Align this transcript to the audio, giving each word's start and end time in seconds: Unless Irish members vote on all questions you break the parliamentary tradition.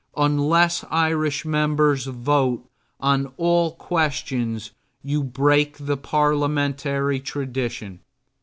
Unless 0.17 0.83
Irish 0.89 1.45
members 1.45 2.05
vote 2.07 2.67
on 2.99 3.31
all 3.37 3.73
questions 3.73 4.71
you 5.03 5.23
break 5.23 5.77
the 5.77 5.95
parliamentary 5.95 7.19
tradition. 7.19 7.99